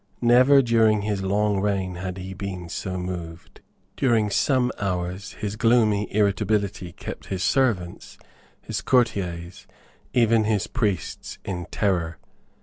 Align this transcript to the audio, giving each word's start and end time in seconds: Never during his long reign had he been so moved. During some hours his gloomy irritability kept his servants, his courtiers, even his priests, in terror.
Never 0.21 0.63
during 0.63 1.03
his 1.03 1.21
long 1.21 1.59
reign 1.61 1.93
had 1.93 2.17
he 2.17 2.33
been 2.33 2.69
so 2.69 2.97
moved. 2.97 3.61
During 3.95 4.31
some 4.31 4.71
hours 4.79 5.33
his 5.33 5.55
gloomy 5.55 6.11
irritability 6.11 6.91
kept 6.91 7.27
his 7.27 7.43
servants, 7.43 8.17
his 8.59 8.81
courtiers, 8.81 9.67
even 10.11 10.45
his 10.45 10.65
priests, 10.65 11.37
in 11.45 11.67
terror. 11.69 12.17